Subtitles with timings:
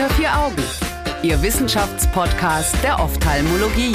[0.00, 0.62] Unter vier Augen,
[1.22, 3.94] Ihr Wissenschaftspodcast der Ophthalmologie.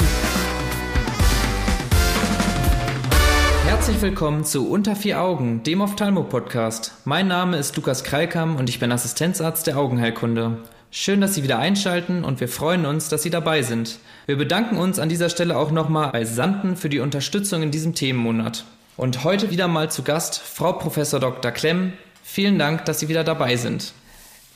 [3.66, 6.92] Herzlich willkommen zu Unter vier Augen, dem Ophthalmo-Podcast.
[7.04, 10.58] Mein Name ist Lukas Kreikam und ich bin Assistenzarzt der Augenheilkunde.
[10.92, 13.98] Schön, dass Sie wieder einschalten und wir freuen uns, dass Sie dabei sind.
[14.26, 17.96] Wir bedanken uns an dieser Stelle auch nochmal bei Santen für die Unterstützung in diesem
[17.96, 18.64] Themenmonat.
[18.96, 20.94] Und heute wieder mal zu Gast Frau Prof.
[21.10, 21.50] Dr.
[21.50, 21.94] Klemm.
[22.22, 23.92] Vielen Dank, dass Sie wieder dabei sind.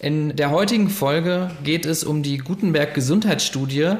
[0.02, 3.96] In der heutigen Folge geht es um die Gutenberg Gesundheitsstudie,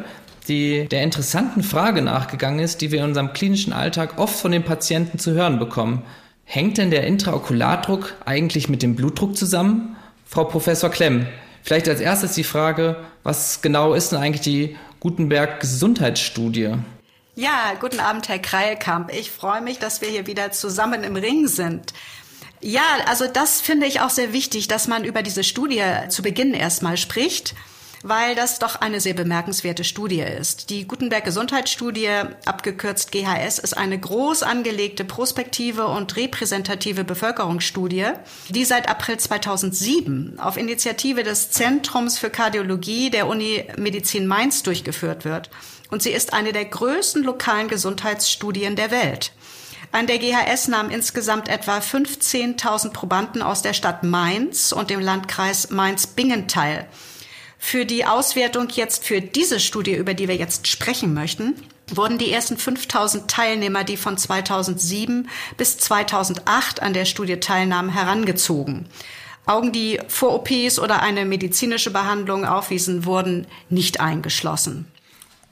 [0.48, 4.62] die der interessanten Frage nachgegangen ist, die wir in unserem klinischen Alltag oft von den
[4.62, 6.02] Patienten zu hören bekommen.
[6.44, 9.94] Hängt denn der Intraokulardruck eigentlich mit dem Blutdruck zusammen?
[10.24, 11.26] Frau Professor Klemm,
[11.62, 16.76] vielleicht als erstes die Frage, was genau ist denn eigentlich die Gutenberg Gesundheitsstudie?
[17.34, 19.12] Ja, guten Abend, Herr Kreilkamp.
[19.14, 21.92] Ich freue mich, dass wir hier wieder zusammen im Ring sind.
[22.60, 26.52] Ja, also das finde ich auch sehr wichtig, dass man über diese Studie zu Beginn
[26.52, 27.54] erstmal spricht,
[28.02, 30.68] weil das doch eine sehr bemerkenswerte Studie ist.
[30.68, 32.10] Die Gutenberg Gesundheitsstudie,
[32.44, 38.08] abgekürzt GHS, ist eine groß angelegte prospektive und repräsentative Bevölkerungsstudie,
[38.50, 45.24] die seit April 2007 auf Initiative des Zentrums für Kardiologie der Uni Medizin Mainz durchgeführt
[45.24, 45.50] wird.
[45.90, 49.32] Und sie ist eine der größten lokalen Gesundheitsstudien der Welt.
[49.92, 55.70] An der GHS nahmen insgesamt etwa 15.000 Probanden aus der Stadt Mainz und dem Landkreis
[55.70, 56.86] Mainz-Bingen teil.
[57.58, 61.54] Für die Auswertung jetzt für diese Studie, über die wir jetzt sprechen möchten,
[61.88, 68.86] wurden die ersten 5000 Teilnehmer, die von 2007 bis 2008 an der Studie teilnahmen, herangezogen.
[69.44, 74.86] Augen, die vor OPs oder eine medizinische Behandlung aufwiesen, wurden nicht eingeschlossen.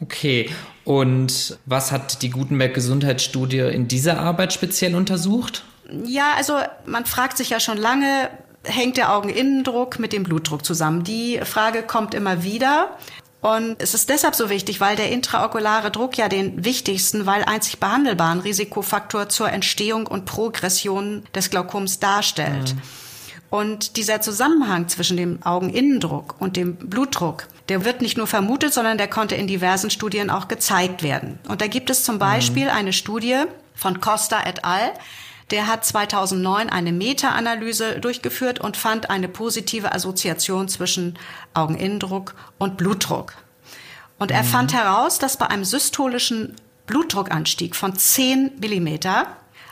[0.00, 0.50] Okay,
[0.84, 5.64] und was hat die Gutenberg Gesundheitsstudie in dieser Arbeit speziell untersucht?
[6.04, 6.54] Ja, also
[6.86, 8.30] man fragt sich ja schon lange,
[8.62, 11.04] hängt der Augeninnendruck mit dem Blutdruck zusammen?
[11.04, 12.96] Die Frage kommt immer wieder.
[13.40, 17.78] Und es ist deshalb so wichtig, weil der intraokulare Druck ja den wichtigsten, weil einzig
[17.78, 22.74] behandelbaren Risikofaktor zur Entstehung und Progression des Glaukoms darstellt.
[22.74, 22.82] Mhm.
[23.50, 28.98] Und dieser Zusammenhang zwischen dem Augeninnendruck und dem Blutdruck, der wird nicht nur vermutet, sondern
[28.98, 31.38] der konnte in diversen Studien auch gezeigt werden.
[31.48, 32.20] Und da gibt es zum mhm.
[32.20, 32.72] Beispiel mhm.
[32.72, 33.42] eine Studie
[33.74, 34.92] von Costa et al.,
[35.50, 41.18] der hat 2009 eine Meta-Analyse durchgeführt und fand eine positive Assoziation zwischen
[41.54, 43.32] Augeninnendruck und Blutdruck.
[44.18, 44.48] Und er mhm.
[44.48, 46.54] fand heraus, dass bei einem systolischen
[46.86, 49.26] Blutdruckanstieg von 10 Millimeter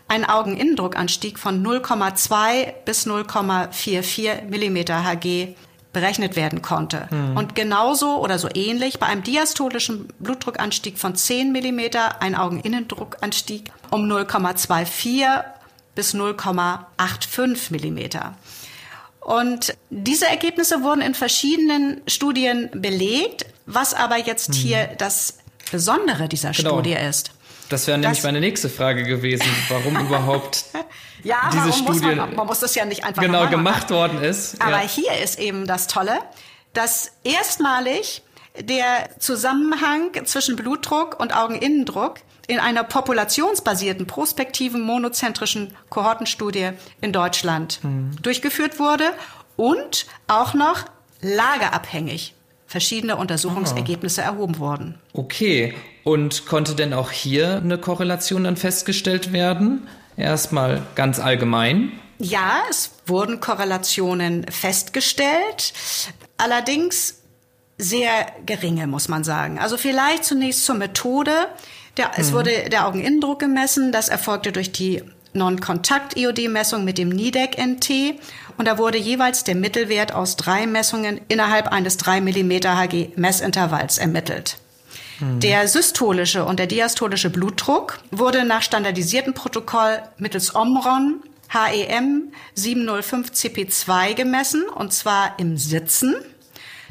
[0.09, 5.57] ein Augeninnendruckanstieg von 0,2 bis 0,44 Millimeter Hg
[5.97, 7.09] berechnet werden konnte.
[7.11, 7.39] Mhm.
[7.39, 14.05] Und genauso oder so ähnlich bei einem diastolischen Blutdruckanstieg von 10 Millimeter ein Augeninnendruckanstieg um
[14.05, 15.43] 0,24
[15.95, 18.35] bis 0,85 Millimeter.
[19.21, 24.55] Und diese Ergebnisse wurden in verschiedenen Studien belegt, was aber jetzt mhm.
[24.55, 25.39] hier das
[25.73, 26.75] Besondere dieser genau.
[26.75, 27.31] Studie ist.
[27.71, 30.67] Das wäre nämlich meine nächste Frage gewesen, warum überhaupt
[31.27, 34.61] ja, diese Studie man, man, muss das ja nicht einfach genau gemacht worden ist.
[34.61, 34.89] Aber ja.
[34.89, 36.19] hier ist eben das Tolle,
[36.73, 38.23] dass erstmalig
[38.61, 46.71] der Zusammenhang zwischen Blutdruck und Augeninnendruck in einer populationsbasierten, prospektiven, monozentrischen Kohortenstudie
[47.01, 48.13] in Deutschland mhm.
[48.23, 49.11] durchgeführt wurde
[49.57, 50.85] und auch noch
[51.21, 52.35] lagerabhängig
[52.67, 54.27] verschiedene Untersuchungsergebnisse ah.
[54.27, 54.99] erhoben wurden.
[55.13, 59.89] Okay, und konnte denn auch hier eine Korrelation dann festgestellt werden?
[60.17, 61.93] Erstmal ganz allgemein.
[62.19, 65.75] Ja, es wurden Korrelationen festgestellt,
[66.39, 67.17] allerdings
[67.79, 69.59] sehr geringe, muss man sagen.
[69.59, 71.33] Also vielleicht zunächst zur Methode.
[71.97, 72.13] Der, mhm.
[72.17, 73.93] Es wurde der Augeninnendruck gemessen.
[73.93, 75.03] Das erfolgte durch die
[75.35, 78.19] Non-Kontakt-EOD-Messung mit dem NIDEC-NT.
[78.57, 84.57] Und da wurde jeweils der Mittelwert aus drei Messungen innerhalb eines 3 mm Hg-Messintervalls ermittelt.
[85.21, 85.41] Mhm.
[85.41, 94.15] Der systolische und der diastolische Blutdruck wurde nach standardisiertem Protokoll mittels Omron HEM 705 CP2
[94.15, 96.17] gemessen, und zwar im Sitzen.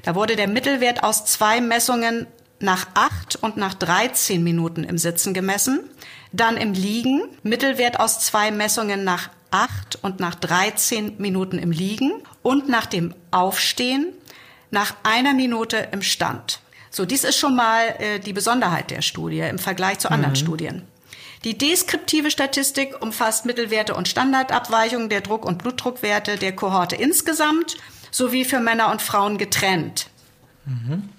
[0.04, 2.28] Da wurde der Mittelwert aus zwei Messungen
[2.60, 5.82] nach acht und nach 13 Minuten im Sitzen gemessen.
[6.32, 12.12] Dann im Liegen, Mittelwert aus zwei Messungen nach acht und nach 13 Minuten im Liegen
[12.42, 14.14] und nach dem Aufstehen
[14.72, 16.60] nach einer Minute im Stand.
[16.96, 20.38] So, dies ist schon mal äh, die Besonderheit der Studie im Vergleich zu anderen mhm.
[20.38, 20.82] Studien.
[21.44, 27.76] Die deskriptive Statistik umfasst Mittelwerte und Standardabweichungen der Druck- und Blutdruckwerte der Kohorte insgesamt
[28.12, 30.08] sowie für Männer und Frauen getrennt.
[30.64, 31.10] Mhm.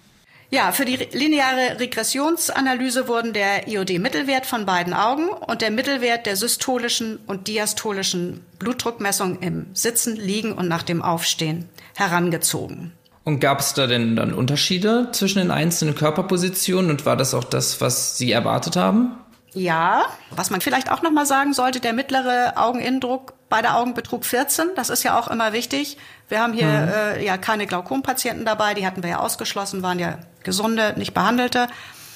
[0.49, 6.37] Ja, für die lineare Regressionsanalyse wurden der IOD-Mittelwert von beiden Augen und der Mittelwert der
[6.37, 12.93] systolischen und diastolischen Blutdruckmessung im Sitzen, Liegen und nach dem Aufstehen herangezogen.
[13.27, 17.43] Und gab es da denn dann Unterschiede zwischen den einzelnen Körperpositionen und war das auch
[17.43, 19.17] das, was Sie erwartet haben?
[19.53, 23.95] Ja, was man vielleicht auch noch mal sagen sollte, der mittlere Augeninnendruck bei der Augen
[23.95, 24.69] betrug 14.
[24.77, 25.99] Das ist ja auch immer wichtig.
[26.29, 26.89] Wir haben hier mhm.
[26.89, 31.67] äh, ja keine Glaukompatienten dabei, die hatten wir ja ausgeschlossen, waren ja gesunde, nicht behandelte.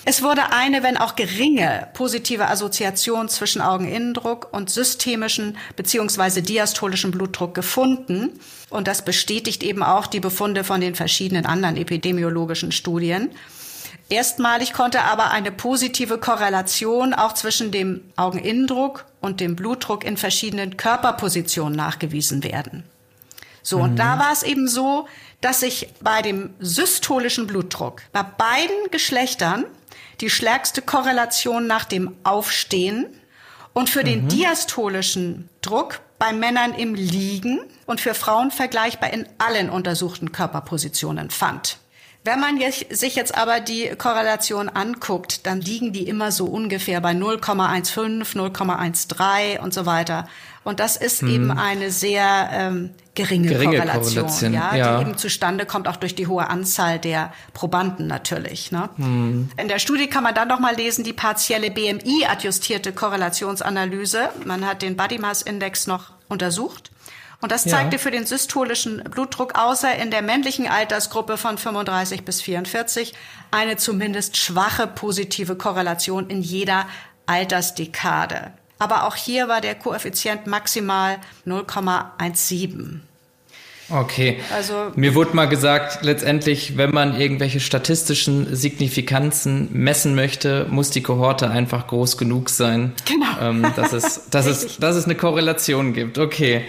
[0.05, 6.41] Es wurde eine, wenn auch geringe, positive Assoziation zwischen Augeninnendruck und systemischen bzw.
[6.41, 8.41] diastolischen Blutdruck gefunden.
[8.71, 13.31] Und das bestätigt eben auch die Befunde von den verschiedenen anderen epidemiologischen Studien.
[14.09, 20.77] Erstmalig konnte aber eine positive Korrelation auch zwischen dem Augeninnendruck und dem Blutdruck in verschiedenen
[20.77, 22.85] Körperpositionen nachgewiesen werden.
[23.63, 23.85] So, mhm.
[23.85, 24.21] und da mhm.
[24.21, 25.07] war es eben so,
[25.41, 29.65] dass sich bei dem systolischen Blutdruck bei beiden Geschlechtern
[30.21, 33.07] die stärkste Korrelation nach dem Aufstehen
[33.73, 34.07] und für mhm.
[34.07, 41.31] den diastolischen Druck bei Männern im Liegen und für Frauen vergleichbar in allen untersuchten Körperpositionen
[41.31, 41.79] fand.
[42.23, 42.59] Wenn man
[42.91, 49.59] sich jetzt aber die Korrelation anguckt, dann liegen die immer so ungefähr bei 0,15, 0,13
[49.59, 50.29] und so weiter.
[50.63, 51.29] Und das ist hm.
[51.29, 54.53] eben eine sehr ähm, geringe, geringe Korrelation, Korrelation.
[54.53, 58.71] Ja, ja, die eben zustande kommt auch durch die hohe Anzahl der Probanden natürlich.
[58.71, 58.91] Ne?
[58.97, 59.49] Hm.
[59.57, 64.29] In der Studie kann man dann noch mal lesen die partielle BMI-adjustierte Korrelationsanalyse.
[64.45, 66.91] Man hat den Body Mass Index noch untersucht.
[67.41, 68.03] Und das zeigte ja.
[68.03, 73.15] für den systolischen Blutdruck außer in der männlichen Altersgruppe von 35 bis 44
[73.51, 76.87] eine zumindest schwache positive Korrelation in jeder
[77.25, 78.53] Altersdekade.
[78.79, 83.01] Aber auch hier war der Koeffizient maximal 0,17.
[83.91, 84.39] Okay.
[84.55, 91.03] Also mir wurde mal gesagt, letztendlich, wenn man irgendwelche statistischen Signifikanzen messen möchte, muss die
[91.03, 92.93] Kohorte einfach groß genug sein.
[93.07, 93.27] Genau.
[93.41, 96.19] Ähm, dass, es, dass, es, dass es eine Korrelation gibt.
[96.19, 96.65] Okay.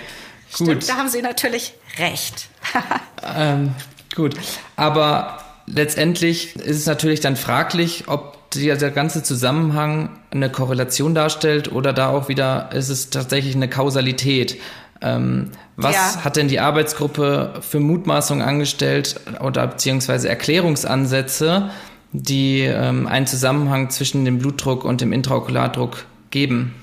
[0.57, 0.67] Gut.
[0.67, 2.49] Stimmt, da haben Sie natürlich recht.
[3.35, 3.73] ähm,
[4.15, 4.35] gut,
[4.75, 11.93] aber letztendlich ist es natürlich dann fraglich, ob der ganze Zusammenhang eine Korrelation darstellt oder
[11.93, 14.59] da auch wieder ist es tatsächlich eine Kausalität.
[15.01, 16.23] Ähm, was ja.
[16.25, 21.71] hat denn die Arbeitsgruppe für Mutmaßungen angestellt oder beziehungsweise Erklärungsansätze,
[22.11, 26.75] die ähm, einen Zusammenhang zwischen dem Blutdruck und dem Intraokulardruck geben?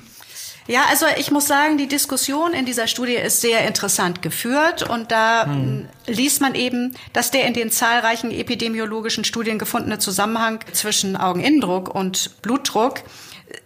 [0.69, 5.11] Ja, also ich muss sagen, die Diskussion in dieser Studie ist sehr interessant geführt und
[5.11, 5.89] da hm.
[6.07, 12.43] liest man eben, dass der in den zahlreichen epidemiologischen Studien gefundene Zusammenhang zwischen Augeninnendruck und
[12.43, 13.01] Blutdruck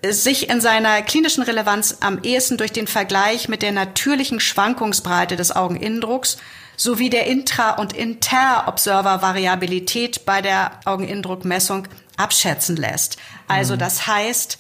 [0.09, 5.51] sich in seiner klinischen Relevanz am ehesten durch den Vergleich mit der natürlichen Schwankungsbreite des
[5.51, 6.37] Augeninnendrucks
[6.77, 13.17] sowie der Intra- und Interobserver-Variabilität bei der Augeninnendruckmessung abschätzen lässt.
[13.49, 13.81] Also hm.
[13.81, 14.59] das heißt,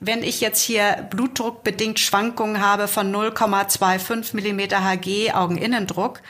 [0.00, 6.20] wenn ich jetzt hier blutdruckbedingt Schwankungen habe von 0,25 Millimeter Hg Augeninnendruck,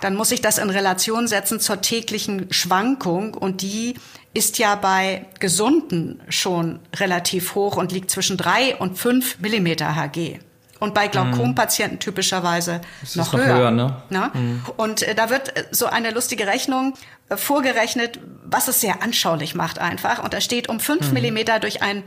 [0.00, 3.94] dann muss ich das in Relation setzen zur täglichen Schwankung und die
[4.32, 10.40] ist ja bei Gesunden schon relativ hoch und liegt zwischen drei und fünf Millimeter Hg.
[10.80, 12.80] Und bei Glaukompatienten typischerweise
[13.14, 13.56] noch, noch höher.
[13.56, 13.96] höher ne?
[14.10, 14.30] ne?
[14.32, 14.64] Mhm.
[14.76, 16.94] Und äh, da wird äh, so eine lustige Rechnung
[17.28, 20.22] äh, vorgerechnet, was es sehr anschaulich macht einfach.
[20.22, 21.14] Und da steht, um fünf mhm.
[21.14, 22.04] Millimeter durch ein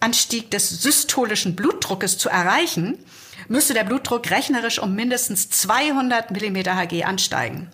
[0.00, 2.98] Anstieg des systolischen Blutdruckes zu erreichen,
[3.48, 7.68] müsste der Blutdruck rechnerisch um mindestens 200 Millimeter Hg ansteigen.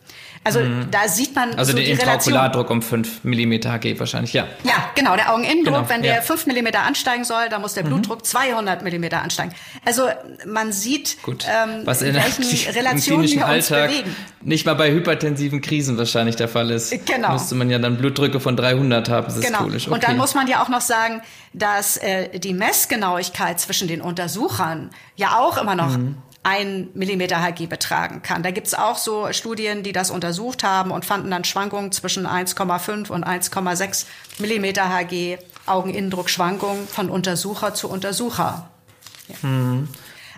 [0.44, 0.90] Also mhm.
[0.90, 4.46] da sieht man also so den Intraokulardruck um 5 mm Hg wahrscheinlich, ja.
[4.62, 6.20] Ja, genau, der Augeninnendruck, genau, wenn der ja.
[6.20, 7.88] 5 mm ansteigen soll, dann muss der mhm.
[7.88, 8.24] Blutdruck mhm.
[8.24, 9.54] 200 mm ansteigen.
[9.86, 10.02] Also
[10.46, 11.46] man sieht, Gut.
[11.48, 14.16] Ähm, Was in welchen Relationen wir uns Alltag bewegen.
[14.42, 16.92] Nicht mal bei hypertensiven Krisen wahrscheinlich der Fall ist.
[17.06, 17.32] Genau.
[17.32, 19.84] Müsste man ja dann Blutdrücke von 300 haben, systolisch.
[19.84, 19.96] Genau.
[19.96, 20.04] Okay.
[20.04, 21.22] Und dann muss man ja auch noch sagen,
[21.54, 27.66] dass äh, die Messgenauigkeit zwischen den Untersuchern ja auch immer noch mhm ein Millimeter Hg
[27.66, 28.42] betragen kann.
[28.42, 33.10] Da gibt's auch so Studien, die das untersucht haben und fanden dann Schwankungen zwischen 1,5
[33.10, 34.04] und 1,6
[34.38, 38.68] Millimeter Hg Augeninnendruckschwankungen von Untersucher zu Untersucher.
[39.28, 39.42] Ja.
[39.42, 39.88] Hm.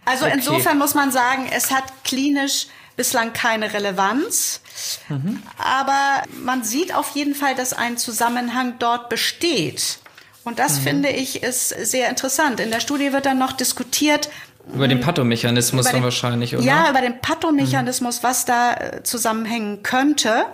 [0.04, 0.34] Also okay.
[0.36, 4.60] insofern muss man sagen, es hat klinisch bislang keine Relevanz.
[5.08, 5.42] Mhm.
[5.58, 9.98] Aber man sieht auf jeden Fall, dass ein Zusammenhang dort besteht.
[10.44, 10.82] Und das mhm.
[10.82, 12.60] finde ich ist sehr interessant.
[12.60, 14.30] In der Studie wird dann noch diskutiert,
[14.74, 16.64] über den Pathomechanismus dann wahrscheinlich, oder?
[16.64, 20.46] Ja, über den Pathomechanismus, was da äh, zusammenhängen könnte.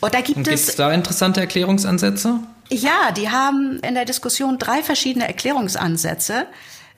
[0.00, 0.74] Und da gibt Und es.
[0.76, 2.40] da interessante Erklärungsansätze?
[2.70, 6.46] Ja, die haben in der Diskussion drei verschiedene Erklärungsansätze,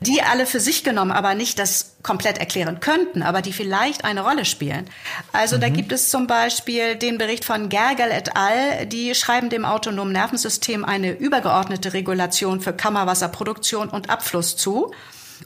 [0.01, 4.23] die alle für sich genommen aber nicht das komplett erklären könnten, aber die vielleicht eine
[4.23, 4.87] Rolle spielen.
[5.33, 5.61] Also mhm.
[5.61, 10.13] da gibt es zum Beispiel den Bericht von Gergel et al., die schreiben dem autonomen
[10.13, 14.93] Nervensystem eine übergeordnete Regulation für Kammerwasserproduktion und Abfluss zu.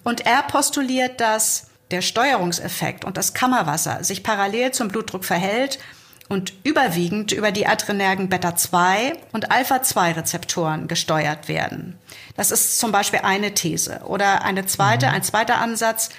[0.05, 5.79] Und er postuliert, dass der Steuerungseffekt und das Kammerwasser sich parallel zum Blutdruck verhält
[6.29, 11.99] und überwiegend über die adrenergen Beta-2 und Alpha-2-Rezeptoren gesteuert werden.
[12.37, 14.03] Das ist zum Beispiel eine These.
[14.05, 15.13] Oder eine zweite, mhm.
[15.15, 16.11] ein zweiter Ansatz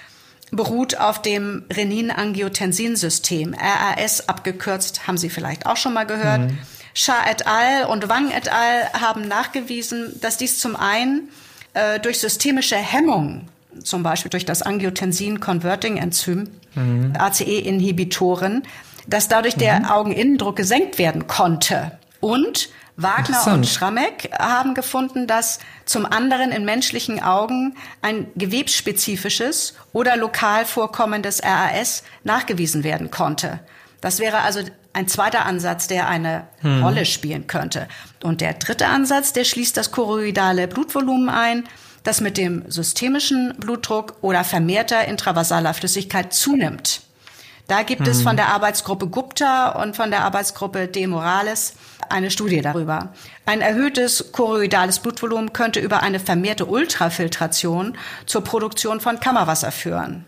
[0.51, 6.41] beruht auf dem Renin-Angiotensin-System, RAS abgekürzt, haben Sie vielleicht auch schon mal gehört.
[6.41, 6.57] Mhm.
[6.95, 7.85] Shah et al.
[7.85, 8.91] und Wang et al.
[8.99, 11.29] haben nachgewiesen, dass dies zum einen
[11.73, 13.47] äh, durch systemische Hemmung,
[13.83, 17.13] zum Beispiel durch das Angiotensin-Converting-Enzym, mhm.
[17.17, 18.63] ACE-Inhibitoren,
[19.07, 19.59] dass dadurch mhm.
[19.59, 21.91] der Augeninnendruck gesenkt werden konnte.
[22.19, 22.69] Und
[23.01, 30.65] Wagner und Schrammeck haben gefunden, dass zum anderen in menschlichen Augen ein gewebsspezifisches oder lokal
[30.65, 33.61] vorkommendes RAS nachgewiesen werden konnte.
[34.01, 34.59] Das wäre also
[34.91, 36.83] ein zweiter Ansatz, der eine hm.
[36.83, 37.87] Rolle spielen könnte.
[38.21, 41.63] Und der dritte Ansatz, der schließt das choroidale Blutvolumen ein,
[42.03, 47.01] das mit dem systemischen Blutdruck oder vermehrter intravasaler Flüssigkeit zunimmt.
[47.69, 48.07] Da gibt mhm.
[48.07, 51.73] es von der Arbeitsgruppe Gupta und von der Arbeitsgruppe De Morales
[52.09, 53.13] eine Studie darüber.
[53.45, 60.25] Ein erhöhtes choroidales Blutvolumen könnte über eine vermehrte Ultrafiltration zur Produktion von Kammerwasser führen.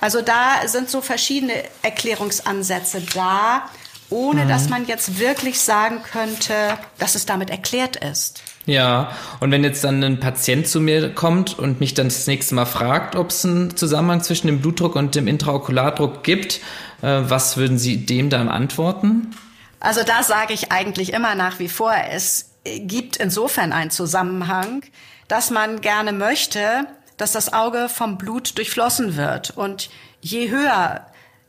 [0.00, 1.52] Also da sind so verschiedene
[1.82, 3.68] Erklärungsansätze da,
[4.08, 4.48] ohne mhm.
[4.48, 8.42] dass man jetzt wirklich sagen könnte, dass es damit erklärt ist.
[8.70, 9.10] Ja,
[9.40, 12.66] und wenn jetzt dann ein Patient zu mir kommt und mich dann das nächste Mal
[12.66, 16.60] fragt, ob es einen Zusammenhang zwischen dem Blutdruck und dem Intraokulardruck gibt,
[17.02, 19.34] äh, was würden Sie dem dann antworten?
[19.80, 24.84] Also da sage ich eigentlich immer nach wie vor, es gibt insofern einen Zusammenhang,
[25.26, 26.86] dass man gerne möchte,
[27.16, 29.50] dass das Auge vom Blut durchflossen wird.
[29.50, 31.06] Und je höher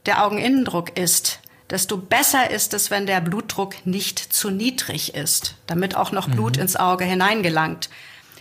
[0.07, 1.40] der Augeninnendruck ist,
[1.71, 6.57] desto besser ist es, wenn der Blutdruck nicht zu niedrig ist, damit auch noch Blut
[6.57, 6.63] mhm.
[6.63, 7.89] ins Auge hineingelangt.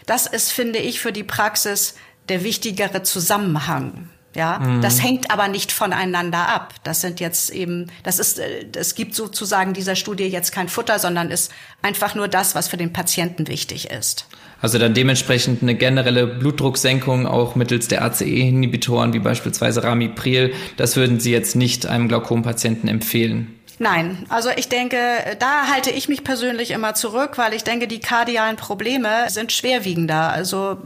[0.06, 1.94] Das ist, finde ich, für die Praxis
[2.28, 4.10] der wichtigere Zusammenhang.
[4.34, 4.80] Ja, mhm.
[4.80, 6.74] das hängt aber nicht voneinander ab.
[6.84, 11.30] Das sind jetzt eben, das ist, es gibt sozusagen dieser Studie jetzt kein Futter, sondern
[11.30, 11.50] ist
[11.82, 14.26] einfach nur das, was für den Patienten wichtig ist.
[14.62, 20.52] Also dann dementsprechend eine generelle Blutdrucksenkung auch mittels der ACE-Inhibitoren wie beispielsweise Ramipril.
[20.76, 23.60] Das würden Sie jetzt nicht einem Glaukompatienten empfehlen.
[23.82, 24.98] Nein, also ich denke,
[25.38, 30.30] da halte ich mich persönlich immer zurück, weil ich denke, die kardialen Probleme sind schwerwiegender.
[30.30, 30.76] Also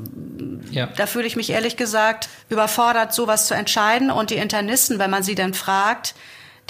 [0.70, 0.86] ja.
[0.96, 4.12] da fühle ich mich ehrlich gesagt überfordert, sowas zu entscheiden.
[4.12, 6.14] Und die Internisten, wenn man sie dann fragt,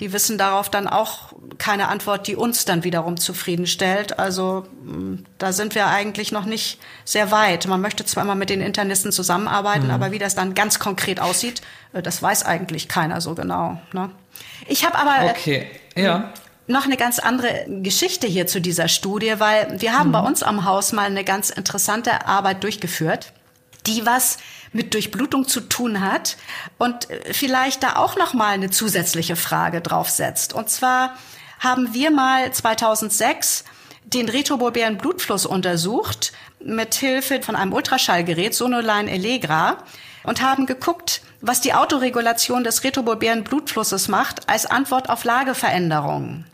[0.01, 4.19] die wissen darauf dann auch keine Antwort, die uns dann wiederum zufriedenstellt.
[4.19, 7.67] Also mm, da sind wir eigentlich noch nicht sehr weit.
[7.69, 9.93] Man möchte zwar immer mit den Internisten zusammenarbeiten, mhm.
[9.93, 13.81] aber wie das dann ganz konkret aussieht, äh, das weiß eigentlich keiner so genau.
[13.93, 14.11] Ne?
[14.67, 15.69] Ich habe aber okay.
[15.95, 16.33] ja.
[16.67, 20.13] noch eine ganz andere Geschichte hier zu dieser Studie, weil wir haben mhm.
[20.13, 23.33] bei uns am Haus mal eine ganz interessante Arbeit durchgeführt,
[23.87, 24.39] die was
[24.73, 26.37] mit Durchblutung zu tun hat
[26.79, 30.53] und äh, vielleicht da auch noch mal eine zusätzliche Frage draufsetzt.
[30.53, 31.15] Und zwar
[31.61, 33.65] haben wir mal 2006
[34.05, 39.79] den retrobulbären Blutfluss untersucht mit Hilfe von einem Ultraschallgerät Sonoline Allegra
[40.25, 46.47] und haben geguckt, was die Autoregulation des retrobulbären Blutflusses macht als Antwort auf Lageveränderungen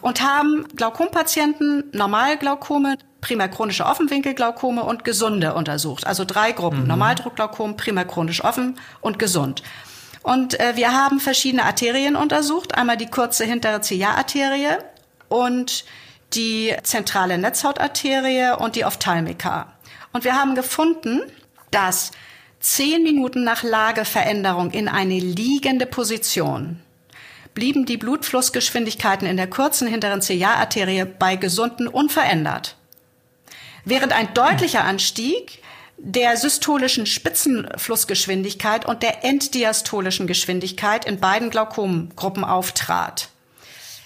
[0.00, 6.06] und haben Glaukompatienten, Normalglaukome, primär chronische Offenwinkelglaukome und gesunde untersucht.
[6.06, 6.88] Also drei Gruppen, mhm.
[6.88, 9.62] Normaldruckglaukom, primär chronisch offen und gesund.
[10.22, 12.74] Und äh, wir haben verschiedene Arterien untersucht.
[12.74, 14.78] Einmal die kurze hintere Ziliararterie
[15.28, 15.84] und
[16.34, 19.72] die zentrale Netzhautarterie und die Ophthalmika.
[20.12, 21.22] Und wir haben gefunden,
[21.70, 22.12] dass
[22.60, 26.80] zehn Minuten nach Lageveränderung in eine liegende Position
[27.54, 32.76] blieben die Blutflussgeschwindigkeiten in der kurzen hinteren Ziliararterie bei Gesunden unverändert.
[33.84, 35.62] Während ein deutlicher Anstieg
[35.96, 43.28] der systolischen Spitzenflussgeschwindigkeit und der enddiastolischen Geschwindigkeit in beiden Glaukomgruppen auftrat.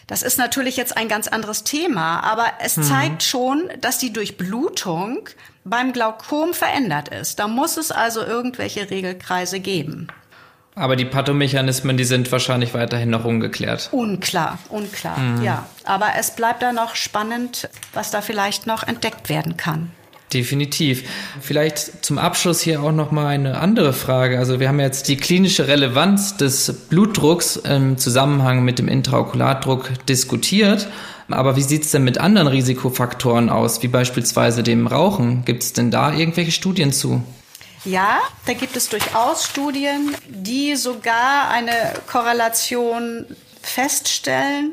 [0.06, 2.82] Das ist natürlich jetzt ein ganz anderes Thema, aber es mhm.
[2.82, 5.28] zeigt schon, dass die Durchblutung
[5.64, 7.38] beim Glaukom verändert ist.
[7.38, 10.08] Da muss es also irgendwelche Regelkreise geben.
[10.76, 13.90] Aber die Pathomechanismen, die sind wahrscheinlich weiterhin noch ungeklärt.
[13.92, 15.42] Unklar, unklar, mhm.
[15.42, 15.66] ja.
[15.84, 19.90] Aber es bleibt da noch spannend, was da vielleicht noch entdeckt werden kann.
[20.32, 21.04] Definitiv.
[21.40, 24.40] Vielleicht zum Abschluss hier auch noch mal eine andere Frage.
[24.40, 30.88] Also wir haben jetzt die klinische Relevanz des Blutdrucks im Zusammenhang mit dem Intraokulardruck diskutiert.
[31.28, 35.44] Aber wie sieht es denn mit anderen Risikofaktoren aus, wie beispielsweise dem Rauchen?
[35.44, 37.22] Gibt es denn da irgendwelche Studien zu?
[37.84, 43.26] Ja, da gibt es durchaus Studien, die sogar eine Korrelation
[43.60, 44.72] feststellen.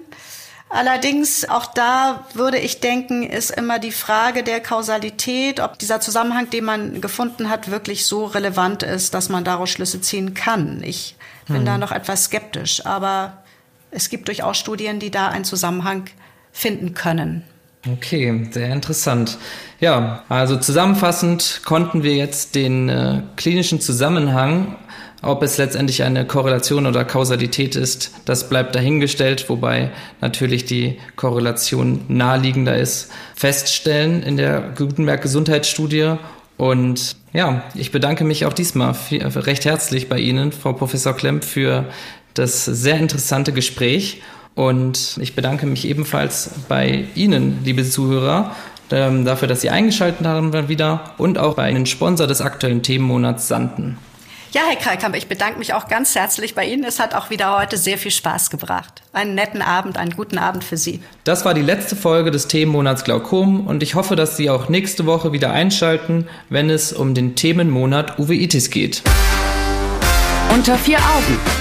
[0.70, 6.50] Allerdings, auch da würde ich denken, ist immer die Frage der Kausalität, ob dieser Zusammenhang,
[6.50, 10.82] den man gefunden hat, wirklich so relevant ist, dass man daraus Schlüsse ziehen kann.
[10.82, 11.66] Ich bin hm.
[11.66, 13.44] da noch etwas skeptisch, aber
[13.92, 16.06] es gibt durchaus Studien, die da einen Zusammenhang
[16.54, 17.44] finden können.
[17.88, 19.40] Okay, sehr interessant.
[19.80, 24.76] Ja, also zusammenfassend konnten wir jetzt den äh, klinischen Zusammenhang,
[25.24, 32.06] ob es letztendlich eine Korrelation oder Kausalität ist, das bleibt dahingestellt, wobei natürlich die Korrelation
[32.08, 36.16] naheliegender ist, feststellen in der Gutenberg Gesundheitsstudie.
[36.58, 41.86] Und ja, ich bedanke mich auch diesmal recht herzlich bei Ihnen, Frau Professor Klemp, für
[42.34, 44.22] das sehr interessante Gespräch.
[44.56, 48.56] Und ich bedanke mich ebenfalls bei Ihnen, liebe Zuhörer,
[48.92, 53.48] ähm, dafür, dass Sie eingeschaltet haben wieder und auch bei Ihnen Sponsor des aktuellen Themenmonats
[53.48, 53.98] Sanden.
[54.54, 56.84] Ja, Herr Kalkamp, ich bedanke mich auch ganz herzlich bei Ihnen.
[56.84, 59.02] Es hat auch wieder heute sehr viel Spaß gebracht.
[59.14, 61.00] Einen netten Abend, einen guten Abend für Sie.
[61.24, 65.06] Das war die letzte Folge des Themenmonats Glaukom und ich hoffe, dass Sie auch nächste
[65.06, 69.04] Woche wieder einschalten, wenn es um den Themenmonat Uveitis geht.
[70.54, 71.61] Unter vier Augen.